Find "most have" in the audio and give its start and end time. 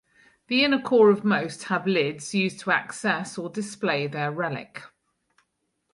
1.23-1.85